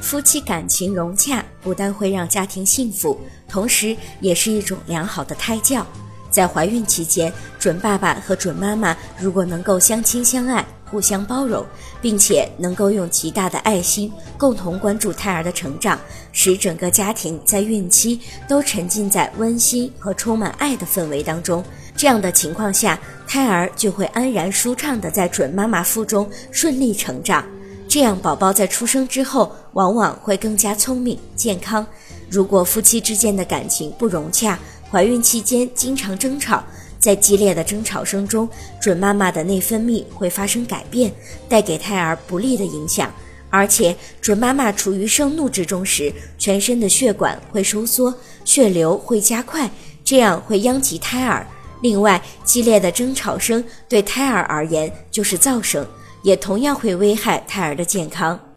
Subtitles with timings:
[0.00, 3.18] 夫妻感情融洽，不但会让家庭幸福，
[3.48, 5.86] 同时也是一种良好的胎教。
[6.30, 11.66] 在怀孕期间，准爸爸和准妈妈如果能够相亲相爱、互相包容，
[12.00, 15.98] 并且能够用极大的爱心共同关注胎儿的成长，
[16.32, 21.64] 使整个家庭在孕期都沉浸在温馨和充满爱的氛围当中，
[21.96, 27.44] 这样的情况下，胎儿就会安然舒畅地在准妈妈腹中顺利成长。
[27.90, 31.84] 这样，宝宝在出生之后往往会更加聪明健康。
[32.30, 34.56] 如果夫妻之间的感情不融洽，
[34.88, 36.62] 怀孕期间经常争吵，
[37.00, 38.48] 在激烈的争吵声中，
[38.80, 41.12] 准妈妈的内分泌会发生改变，
[41.48, 43.12] 带给胎儿不利的影响。
[43.50, 48.14] 而且，准妈妈处于盛怒之中时，全身的血管会收缩，
[48.44, 49.68] 血流会加快，
[50.04, 51.44] 这样会殃及胎儿。
[51.82, 55.84] 另外，激烈的争吵声对胎儿而言就是噪声。
[56.22, 58.49] 也同样会危害胎儿的健康。